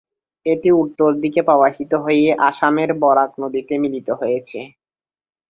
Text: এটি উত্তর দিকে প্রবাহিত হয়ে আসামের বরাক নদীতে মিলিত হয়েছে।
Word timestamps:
এটি 0.45 0.69
উত্তর 0.83 1.09
দিকে 1.23 1.41
প্রবাহিত 1.47 1.91
হয়ে 2.03 2.25
আসামের 2.49 2.89
বরাক 3.01 3.31
নদীতে 3.41 3.73
মিলিত 3.83 4.07
হয়েছে। 4.19 4.59